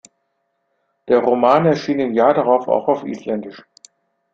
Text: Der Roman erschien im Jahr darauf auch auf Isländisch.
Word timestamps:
Der 1.07 1.19
Roman 1.19 1.67
erschien 1.67 1.99
im 1.99 2.15
Jahr 2.15 2.33
darauf 2.33 2.67
auch 2.67 2.87
auf 2.87 3.03
Isländisch. 3.03 3.63